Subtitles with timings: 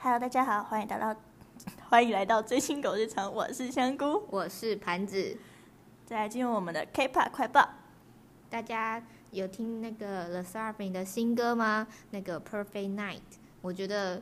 [0.00, 1.16] Hello，大家好，欢迎来到
[1.88, 4.24] 欢迎来到追星狗日常，我是香菇。
[4.28, 5.36] 我是盘子。
[6.04, 7.68] 再来进入我们的 K-pop 快报，
[8.48, 9.00] 大家
[9.30, 11.86] 有听那个 The Starving 的新歌吗？
[12.10, 13.20] 那个 Perfect Night，
[13.62, 14.20] 我觉得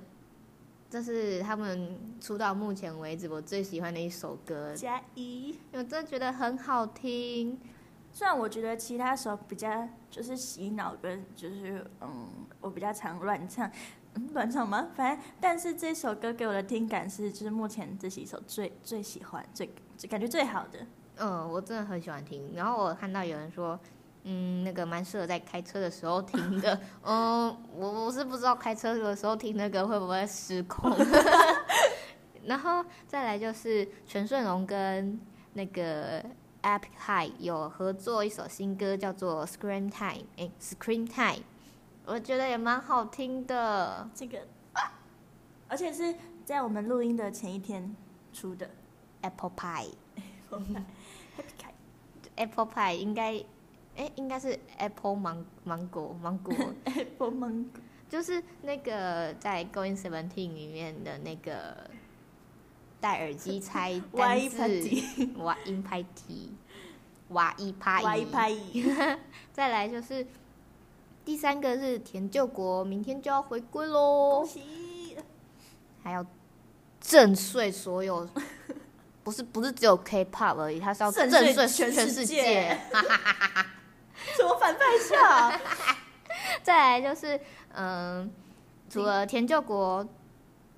[0.91, 5.59] 这是他们出道目前为止我最喜欢的一首歌，加一。
[5.73, 7.59] 我真的觉得很好听。
[8.13, 12.29] 虽然我觉得其他首比较就是洗脑跟就是嗯，
[12.61, 13.71] 我比较常乱唱，
[14.15, 14.89] 嗯，乱唱吗？
[14.95, 20.79] 反正但是这首歌给我的听感是就是目前这几首最最喜欢、最最感觉最好的。
[21.19, 22.55] 嗯，我真的很喜欢听。
[22.55, 23.79] 然后我看到有人说，
[24.25, 26.81] 嗯，那个蛮适合在开车的时候听的。
[27.03, 30.93] 嗯， 我我是不知道开车的时候听那个会不会失控。
[32.47, 35.21] 然后再来就是全顺荣跟
[35.53, 36.25] 那个
[36.69, 40.27] Epic High 有合作一首新歌，叫做 Scream Time。
[40.37, 41.43] 哎，Scream Time，
[42.05, 44.07] 我觉得也蛮好听的。
[44.15, 44.93] 这个啊，
[45.67, 47.97] 而且是在我们录音的前一天
[48.35, 48.69] 出的
[49.23, 49.95] Apple Pie。
[50.51, 50.85] Happy
[52.37, 53.43] Apple Pie 应该，
[53.97, 56.55] 哎，应该是 Apple 芒芒果芒果
[56.85, 57.65] ，Apple Mango，
[58.11, 61.91] 就是那个在 Going Seventeen 里面的那个
[63.01, 64.59] 戴耳机猜单字，
[65.39, 66.53] 哇音拍题，
[67.29, 68.51] 哇一拍哇一拍
[69.53, 70.27] 再来就是
[71.25, 75.17] 第三个是田救国，明天就要回归喽恭，喜！
[76.03, 76.25] 还要
[77.01, 78.29] 震碎所有。
[79.23, 82.81] 不是不是只有 K-pop 而已，他是要震震碎全全世界。
[84.35, 85.61] 什么 反派笑？
[86.63, 87.39] 再来就是，
[87.75, 88.33] 嗯，
[88.89, 90.09] 除了田救国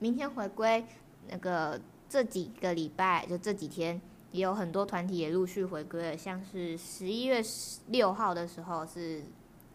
[0.00, 0.84] 明天回归，
[1.28, 4.00] 那个这几个礼拜就这几天，
[4.32, 7.42] 也有很多团体也陆续回归了，像是十一月
[7.88, 9.24] 六号的时候是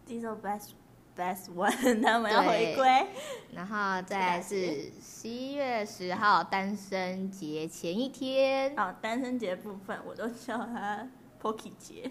[0.08, 0.70] ，Diesel Best
[1.16, 3.06] Best One 他们要回归，
[3.52, 11.08] 然后再来是十一月十号单身节前一天，哦，单身节部分我都叫他
[11.42, 12.10] Pocky 节。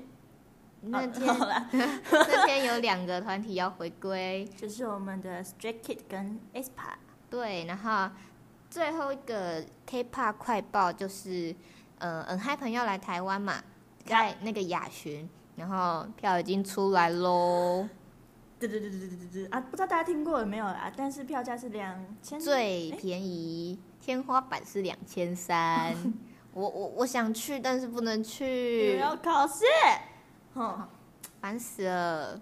[0.87, 1.25] 那天
[2.11, 6.93] 那天有两个团体要回归，就是我们的 Stray Kid 跟 aespa。
[7.27, 8.11] 对，然后
[8.69, 11.55] 最后一个 K-pop 快报就是，
[12.05, 13.55] 呃，恩嗨朋友来台湾嘛，
[14.05, 17.89] 在那个雅巡，然后票已经出来喽，
[18.59, 19.59] 对对对对对对对啊！
[19.59, 20.93] 不知道大家听过有没有啊？
[20.95, 25.95] 但是票价是两千，最便宜，天花板是两千三，
[26.53, 29.63] 我我我想去，但是不能你去，要考试，
[30.53, 30.87] 哼，
[31.41, 32.39] 烦死了。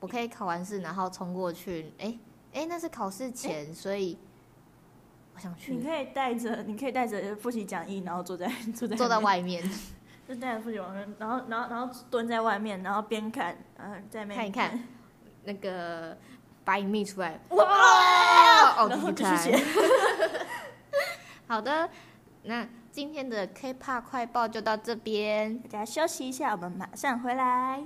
[0.00, 2.18] 我可以考完试然后冲过去，哎
[2.52, 4.18] 哎，那是考试前，所以
[5.34, 9.62] 我想去你可以带着， 你可以带着复习讲义，然后坐在 坐在坐在，外面。
[10.28, 14.84] 就带着复习讲义，然后然后然后蹲在外面，然后边看，然后在那边看一看，
[15.44, 16.16] 那个
[16.64, 17.64] 把影密出来，哇，
[18.76, 19.64] 哦，然后继续看继续写。
[21.48, 21.88] 好的，
[22.44, 25.58] 那今天的 K-pop 快报就到这边。
[25.58, 27.84] 大家休息一下，我们马上回来。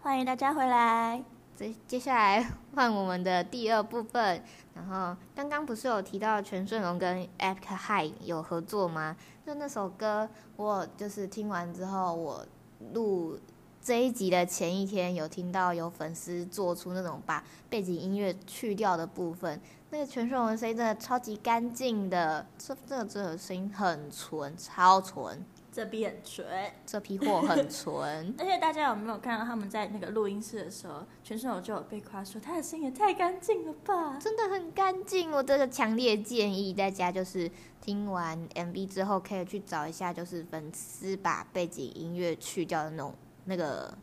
[0.00, 1.22] 欢迎大家回来。
[1.54, 4.42] 接接下来换我们的第二部分。
[4.74, 9.16] 然后刚刚不是有提到全顺荣跟 Epic High 有合作吗？
[9.46, 12.46] 就那首歌，我就是听完之后，我
[12.94, 13.38] 录
[13.82, 26.46] 这一集的前一天有听到有粉丝做出那种把背景音乐去掉的部分，那个全顺荣的声音真的超级干净的，这这个这个声音很纯，超纯，这边很纯，
[26.84, 28.34] 这批货很纯。
[28.38, 34.18] 而且大家有没有看到他们在那个录音室的时候，全身有就有被夸说他的声音也太干净了吧？
[34.18, 37.50] 真的很干净，我真的强烈建议大家就是
[37.80, 43.14] 听完 MV 之后，可以去找一下，就是粉丝把背景音乐去掉的那种
[43.46, 43.96] 那个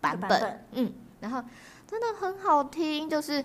[0.00, 1.40] 版本，版本嗯，然后
[1.86, 3.44] 真的很好听，就是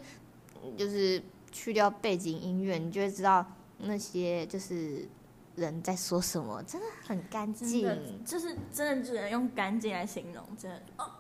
[0.76, 3.46] 就是去掉背景音乐，你就会知道
[3.78, 5.08] 那些就是
[5.56, 8.24] 人在说什么，真的很干净。
[8.26, 10.82] 就是真的只能用干净来形容，真的。
[10.98, 11.12] 哦，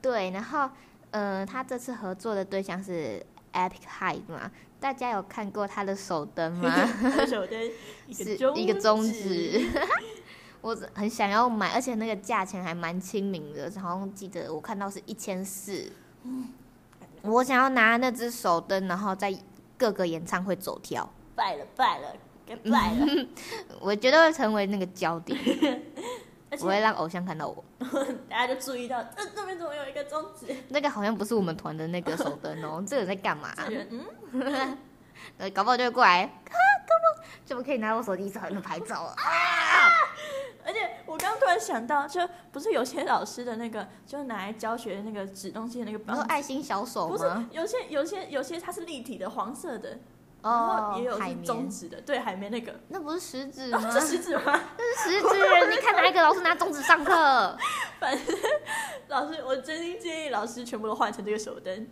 [0.00, 0.70] 对，然后
[1.10, 4.50] 呃，他这次合作的对象是 Epic High 嘛？
[4.78, 6.72] 大家有看过他的手灯吗？
[7.18, 7.72] 而且我觉得
[8.06, 9.68] 一是个中一个中指，
[10.62, 15.92] 我很想要买，而且那个价钱还蛮亲民的，好像记得我看到是一千四。
[17.22, 19.36] 我想要拿那只手灯，然后在
[19.76, 23.26] 各个演唱会走跳，败了败了，该败了。
[23.80, 25.38] 我觉得会成为那个焦点，
[26.50, 27.64] 而我会让偶像看到我。
[28.28, 30.54] 大家就注意到，这这边怎么有一个中指？
[30.68, 33.54] 那个好像不是我们团的那个手灯哦，这个在干嘛？
[33.68, 34.76] 嗯，
[35.38, 36.28] 呃，搞不好就会过来，啊，
[36.88, 37.26] 搞不好？
[37.44, 39.16] 怎么可以拿我手机在那拍照啊？
[40.62, 42.20] 而且我刚刚突然想到，就
[42.52, 47.24] 不是有些老师的那个，就拿来教学的那个指东西的那个你说棒子，爱心小手不是？
[47.50, 49.98] 有些有些有些它是立体的黄色的，
[50.42, 53.78] 然哦后也有，是中，指的，对，海绵那个，那不是食指吗？
[53.82, 54.60] 哦这食指吗？
[54.76, 57.12] 这是食指，你看哪一个老师拿中指上课？
[59.08, 61.86] 老师，我真心建议老师全部都换成这个手灯，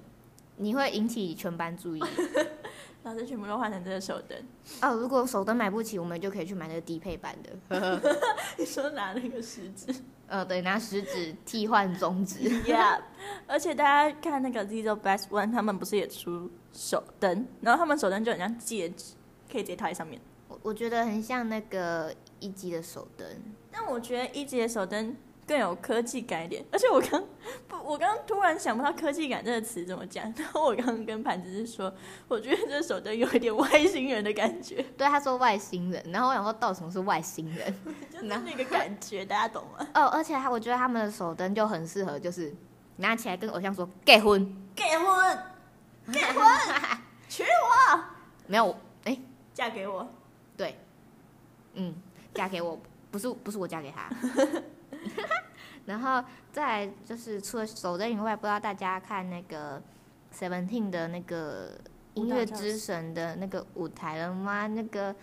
[0.56, 2.02] 你会引起全班注意。
[3.04, 4.36] 老师全部都换成这个手灯。
[4.82, 8.20] 哦，如果手灯买不起，我们就可以去买那个低配版的。
[8.56, 9.94] 你说拿那个食指
[10.28, 12.38] 呃，对，拿食指替换中指。
[12.64, 13.00] Yeah，
[13.46, 19.14] 而且大家看那个 Zizo Best One，他们不是也出手灯，然后他们手灯就很像戒指，
[19.50, 20.20] 可以直接套在上面。
[20.48, 23.26] 我我觉得很像那个一级的手灯。
[23.70, 25.16] 但我觉得一级的手灯
[25.48, 27.24] 更有科技感一点，而且我刚
[27.66, 31.90] 不， 我刚刚突然想不到科技感这个词怎么讲， 然后我刚刚跟盘子是说，
[32.28, 37.74] 我觉得这手灯有一点外星人的感觉， 对，他说外星人，然后我想说，到底什么是外星人？
[38.12, 39.88] 就是那个感觉，大家懂吗？
[39.94, 42.54] 哦，而且他我觉得他们的手灯就很适合，就是
[42.96, 45.38] 拿起来跟偶像说结婚，结婚，
[46.12, 46.44] 结婚，
[47.26, 48.00] 娶我，
[48.46, 49.18] 没有，哎、
[49.54, 50.06] 嫁给我。
[50.58, 50.76] 对，
[51.72, 51.94] 嗯，
[52.34, 52.78] 嫁给我，
[53.10, 54.10] 不是不是我嫁给他。
[55.88, 59.82] 然后再来就是除了手灯以外，不知道大家看那个
[60.32, 61.70] Seventeen 的那个
[62.12, 64.66] 音乐之神的那个舞台了吗？
[64.66, 65.16] 那个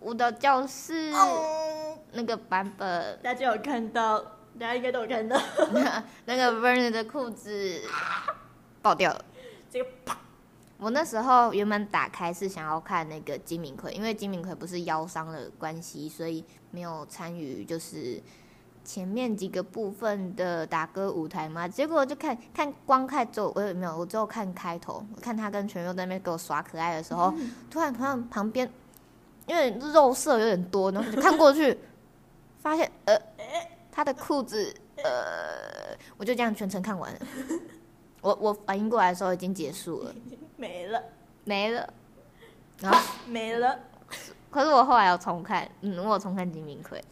[0.00, 4.20] 舞蹈教室哦，那个版本，大家有看到？
[4.58, 5.40] 大家应该都有看到
[6.26, 7.80] 那个 Vernon 的裤子
[8.82, 9.24] 爆掉了。
[9.70, 9.86] 这个
[10.76, 18.20] 我那时候原本打开是想要看那个金敏奎，因为金敏奎不是腰伤的关系，所以没有参与就是
[18.84, 21.66] 前面几个部分的打歌舞台嘛。
[21.66, 27.32] 结果就看看光看之后，我也没有，我只有看开头，我看他跟全佑在那边给我耍可爱的时候，
[27.70, 28.70] 突然突然旁边
[29.46, 31.78] 因为肉色有点多，然后就看过去，
[32.60, 33.16] 发现呃
[33.92, 37.18] 他的裤子呃，我就这样全程看完了。
[38.20, 40.14] 我我反应过来的时候已经结束了。
[40.56, 41.02] 没了，
[41.44, 41.92] 没了。
[42.80, 43.78] 然后， 没了。
[44.50, 47.02] 可是我后来有重看，嗯，我有重看金明奎。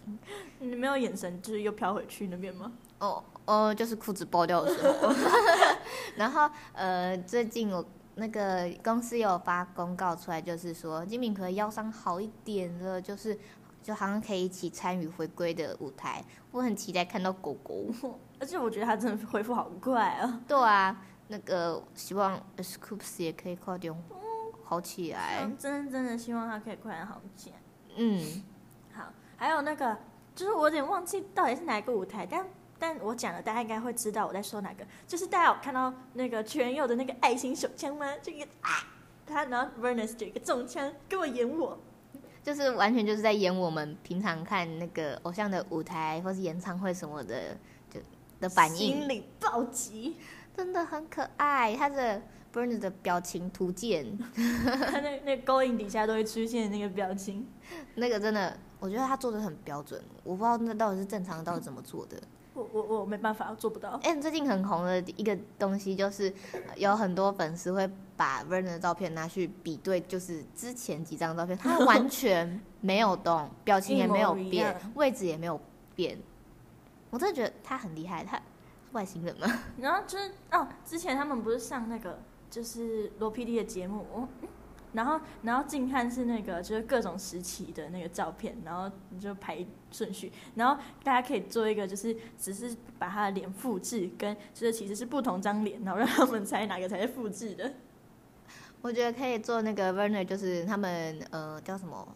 [0.59, 2.73] 你没有眼神，就是又飘回去那边吗？
[2.99, 5.13] 哦哦，就是裤子爆掉的时候。
[6.17, 7.85] 然后呃，最近我
[8.17, 13.39] 那个公司有发公告出来，就是说金明奎腰伤好一点了，就是
[13.83, 16.25] 就好像可以一起参与回归的舞台。
[16.51, 17.87] 我很期待看到狗狗。
[18.41, 20.41] 而且我觉得他真的恢复好快啊！
[20.49, 23.93] 对啊，那个希望 Scoops 也可以快点
[24.69, 25.51] 好起来。
[25.59, 27.57] 真的真的希望他可以快点好起来。
[27.97, 28.43] 嗯，
[28.93, 29.97] 好，还有那个，
[30.35, 32.47] 就是我有点忘记到底是哪一个舞台，但
[32.79, 34.87] 但我讲了，大家应该会知道我在说哪个。
[35.07, 38.07] 就是大家有看到那个全佑的那个爱心手枪吗？
[38.23, 38.85] 这个啊，
[39.27, 41.79] 他然后 Vernus 就有一个中枪，跟我演我。
[42.43, 47.57] 就是完全就是在演我们平常看那个偶像的舞台或是演唱会什么的，
[47.91, 48.01] 就
[48.39, 50.17] 的反应，心里暴击。
[50.57, 51.77] 真的很可爱。
[51.77, 52.21] 他的
[52.53, 57.47] Burns 的表情图鉴，他那那勾引底下都会出现那个表情。
[57.97, 60.03] 那个真的，我觉得他做的很标准。
[60.25, 62.17] 我不知道那到底是正常，到底怎么做的。
[62.55, 63.91] 我我我没办法，我做不到。
[64.03, 75.61] 哎、最近很红的一个东西就是，呃有很多粉丝会把 Vernon 的照片拿去比对，就是之前几张照片，他完 全没有动，表情也没有变，位置也没有
[75.95, 76.19] 变。
[77.11, 78.41] 我真的觉得他很厉害，他
[78.91, 79.47] 外星人吗？
[79.79, 82.19] 然后就是哦，之前他们不是上那个
[82.51, 84.05] 就是罗 PD 的节目，
[84.93, 97.75] 然后然后近看是那个就是各种时期的那个照片，然后你就排顺序，然后大家可以做一个就是只是把他的脸复制，跟就是其实是不同张脸，然后让他们猜哪个才是复制的。
[98.81, 102.07] 我觉得可以做那个 Verner，就是他们呃叫什么？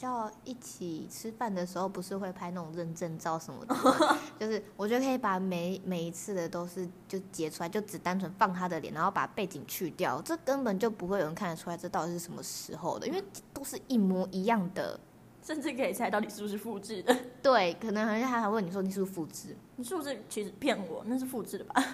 [0.00, 3.76] 叫一起吃饭的时候，不是会拍那种认证照什么的？
[4.40, 14.98] 就是我觉得可以把每每一次的都是就截出来，就只单纯放他的脸，然后把背景去掉，这根本就不会有人看得出来这到底是什么时候的，因为都是一模一样的。
[15.42, 17.14] 甚至可以猜到底是不是复制的。
[17.42, 21.02] 对，可能人家还问你说你是不是复制，你是不是其实骗我？
[21.06, 21.84] 那是复制的吧？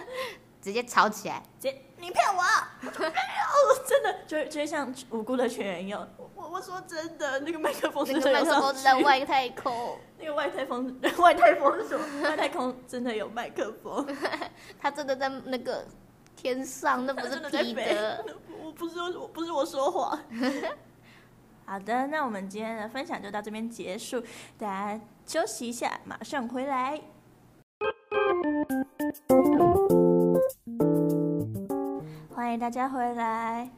[0.60, 1.42] 直接吵起来。
[1.60, 2.42] 直接你骗我！
[2.86, 3.45] 我说没有，
[3.86, 6.08] 真的就会就会像无辜的全员一样。
[6.16, 12.22] 我我我说真的，那个麦克风那真的有个麦克风上在外太空， 那个外太空，外太空是什么？
[12.22, 14.06] 外太空真的有麦克风，
[14.80, 15.84] 他真的在那个
[16.34, 18.24] 天上，那不是他真的在 P 飞的。。
[18.62, 20.18] 我不是我不是我说谎。
[21.64, 24.20] 好的，那我们今天的分享就到这边结束，
[24.58, 27.00] 大家休息一下，马上回来。
[32.58, 33.68] 大家回来，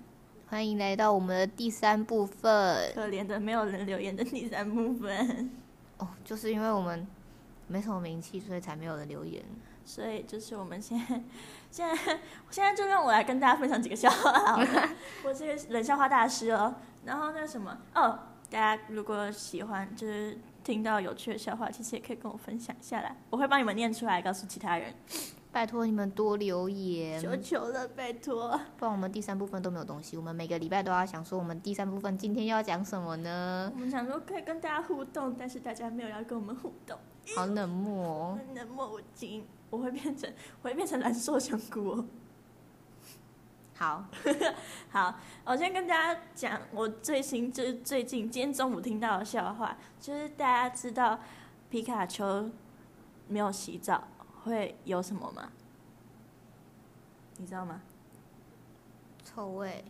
[0.46, 5.50] 欢迎来到我们的第三部分可怜的没有人留言的第三部分。
[5.98, 7.04] 哦，就是因为我们
[7.66, 9.42] 没什么名气，所以才没有人留言。
[9.84, 11.20] 所以就是我们 现在
[11.72, 12.18] 现在
[12.50, 14.88] 现在就让我来跟大家分享几个笑话好了，
[15.26, 16.72] 我这个冷笑话大师哦。
[17.04, 18.16] 然后那什么哦，
[18.48, 24.94] 大家如果喜欢就是听到有趣的笑话，其实也可以跟我分享下来，我会帮你们念出来，告诉其他人。
[25.58, 28.48] 拜托你们多留言，求求了，拜托。
[28.76, 30.16] 不然我们第三部分都没有东西。
[30.16, 33.68] 我们每个礼拜都要想说，我们第三部分今天要讲什么呢？
[33.74, 36.96] 我们想说可以跟大家互动，但是大家没有要跟我们互动，
[37.34, 38.38] 好冷漠哦。
[38.54, 42.04] 冷漠无情，我会变成我会变成蓝瘦香菇哦。
[43.74, 44.04] 好，
[44.90, 51.18] 好，我先跟大家讲我最新就是最近今天中午听到的笑话，就是大家知道
[51.68, 52.48] 皮卡丘
[53.26, 54.04] 没有洗澡
[54.48, 55.50] 会有什么吗？
[57.36, 57.80] 你知道吗？
[59.24, 59.84] 臭味。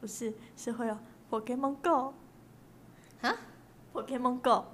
[0.00, 0.96] 不是，是会有
[1.28, 2.14] Pokemon Go
[3.20, 3.34] 啊
[3.92, 4.66] ，Pokemon Go，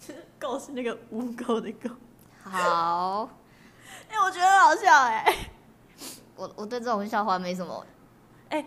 [0.00, 1.94] 就是 Go 是那个污垢的 Go。
[2.42, 3.28] 好，
[4.10, 5.50] 哎、我觉得很好笑哎、
[6.34, 7.86] 我我对这种笑话没什么
[8.48, 8.66] 哎。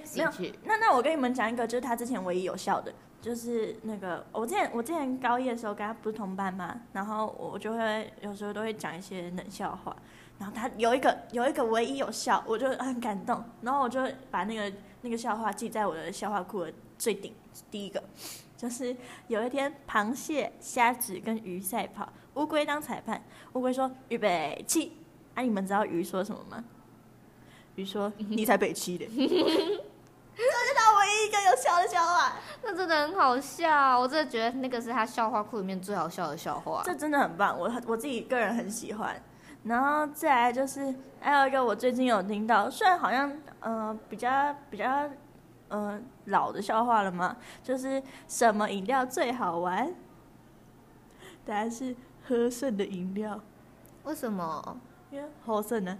[0.63, 9.95] 那那我跟你们讲一个，就是他之前唯一有效的，就是那个我之前我之前高一的时候跟他不是同班嘛，然后我就会有时候都会讲一些冷笑话，
[10.37, 17.33] 然后他有一个有一个唯一有效，我就很感动，然后我就把那个那个笑话记在我的笑话库的最顶
[17.71, 18.03] 第一个，
[18.57, 18.93] 就是
[19.29, 24.97] 有一天螃蟹、虾子跟鱼赛跑，乌龟当裁判，乌龟说预备起，
[25.33, 26.61] 啊你们知道鱼说什么吗？
[27.75, 29.07] 鱼说你才北七的。
[31.33, 36.83] 这是他唯一一个有笑的笑话，那真的很好笑，我真的觉得那个是他笑话库里面最好笑的笑话。
[36.85, 39.19] 这真的很棒，我我自己个人很喜欢。
[39.63, 45.09] 然后再来就是还有一个我最近有听到，虽然好像呃比较比较
[45.69, 49.93] 呃老的笑话了嘛，就是什么饮料最好玩？
[51.45, 51.95] 答案是
[52.27, 53.39] 喝剩的饮料，
[54.03, 54.77] 为什么？
[55.11, 55.97] 因为喝剩呢。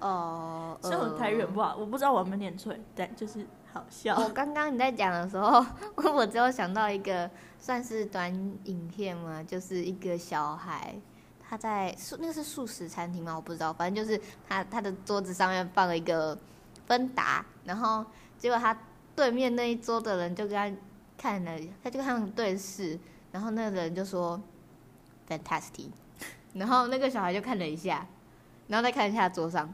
[0.00, 4.16] 哦、 虽然我台语很不好，我不知道我有没有念错，但就是好笑。
[4.16, 5.64] 我刚刚你在讲的时候，
[6.12, 8.32] 我只有想到一个算是短
[8.64, 10.94] 影片嘛，就是一个小孩
[11.48, 13.34] 他在素那个是素食餐厅吗？
[13.34, 16.36] 我不知道，反正就是他他的桌子上面放了一个
[16.86, 18.04] 芬达，然后
[18.38, 18.76] 结果他
[19.14, 20.76] 对面那一桌的人就跟他
[21.16, 22.98] 看了，他就跟他们对视，
[23.32, 24.40] 然后那个人就说
[25.28, 25.90] fantastic，
[26.54, 28.06] 然后那个小孩就看了一下，
[28.68, 29.72] 然后再看一下桌上，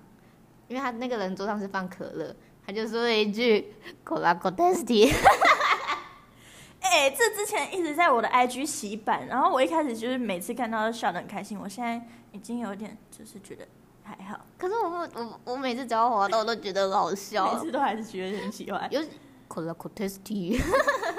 [0.68, 2.34] 因为他那个人桌上是放可乐。
[2.66, 3.72] 他就说了一句
[4.04, 5.12] “cola c o t e s t i
[6.80, 12.00] 哎、这之前一直在我的 IG 洗版，然后我一开始就是每次看到都笑得很开心，我现在
[12.32, 13.66] 已经有点就是觉得
[14.02, 17.58] 还好，可是我不我我每次只要滑到，我都觉得很好每。
[17.60, 18.88] 次都还是觉得很喜欢。
[18.92, 19.00] 有
[19.48, 20.60] cola c o t e s t i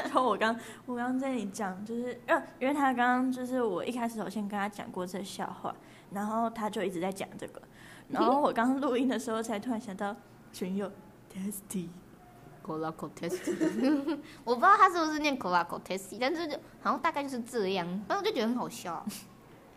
[0.03, 5.75] 然后我刚我刚刚在你讲，就是呃，因为他刚刚就是我一开始有先跟他讲过这笑话，
[6.11, 7.61] 然后他就一直在讲这个，
[8.09, 10.15] 然后我刚录音的时候才突然想到
[10.53, 10.89] 群友
[11.33, 19.05] testy，cola c o testy， 我不知道他是不是念 cola c o testy，但是就好像大概就是这样，反正我就觉得很好笑。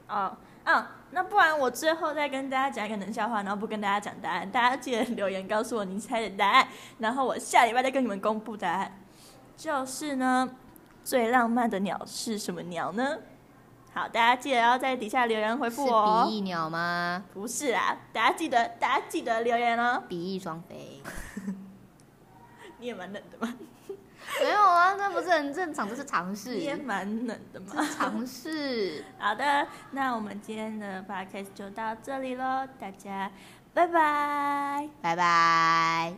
[0.09, 6.67] 哦，嗯，那不然我最后再跟大家讲一个冷笑话，然后不跟大家讲答案，大家记得留言告诉我你猜的答案，
[6.99, 9.01] 然后我下礼拜再跟你们公布答案。
[9.57, 10.51] 就是呢，
[11.05, 13.19] 最浪漫的鸟是什么鸟呢？
[13.93, 16.25] 好，大家记得要在底下留言回复我哦。
[16.27, 17.23] 比翼鸟吗？
[17.35, 20.03] 不是啊，大家记得，大家记得留言哦。
[20.09, 21.03] 比翼双飞？
[22.81, 23.55] 你也蛮冷的吗，
[24.41, 26.55] 没有啊，那不是很正常，这是尝试。
[26.55, 29.05] 你也蛮冷的嘛，尝试。
[29.19, 33.31] 好的，那我们今天的 podcast 就到这里喽，大家
[33.75, 36.15] 拜拜，拜拜。